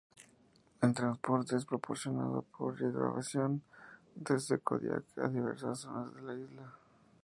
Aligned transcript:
El 0.81 0.95
transporte 0.95 1.55
es 1.55 1.63
proporcionado 1.65 2.41
por 2.57 2.73
hidroavión 2.81 3.61
desde 4.15 4.57
Kodiak 4.57 5.03
a 5.19 5.27
diversas 5.27 5.81
zonas 5.81 6.11
de 6.15 6.21
la 6.23 6.33
isla. 6.33 6.73